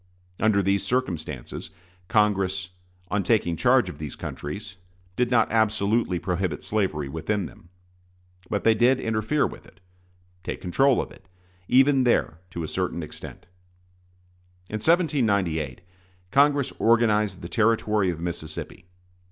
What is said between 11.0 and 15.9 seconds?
of it even there, to a certain extent. In 1798